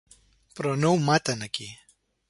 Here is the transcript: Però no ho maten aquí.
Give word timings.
Però 0.59 0.71
no 0.85 0.93
ho 0.95 1.03
maten 1.11 1.49
aquí. 1.49 1.73